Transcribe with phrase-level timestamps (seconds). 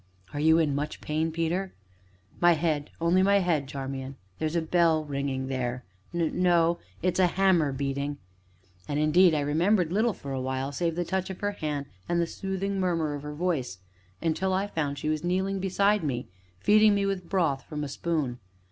[0.33, 1.75] "Are you in much pain, Peter?"
[2.39, 7.19] "My head only my head, Charmian there is a bell ringing there, no it is
[7.19, 8.17] a hammer, beating."
[8.87, 12.19] And indeed I remembered little for a while, save the touch of her hands and
[12.19, 13.77] the soothing murmur of her voice,
[14.23, 16.27] until I found she was kneeling beside me,
[16.59, 18.39] feeding me with broth from a spoon.